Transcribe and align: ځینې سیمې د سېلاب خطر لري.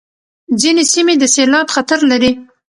ځینې 0.61 0.83
سیمې 0.93 1.13
د 1.19 1.23
سېلاب 1.35 1.67
خطر 1.75 1.99
لري. 2.11 2.31